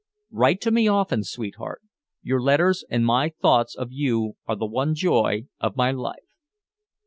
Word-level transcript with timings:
Write 0.31 0.59
to 0.59 0.71
me 0.71 0.87
often, 0.87 1.23
sweetheart. 1.23 1.79
Your 2.23 2.41
letters 2.41 2.83
and 2.89 3.05
my 3.05 3.29
thoughts 3.29 3.75
of 3.75 3.91
you 3.91 4.33
are 4.47 4.55
the 4.55 4.65
one 4.65 4.95
joy 4.95 5.45
of 5.59 5.75
my 5.75 5.91
life. 5.91 6.39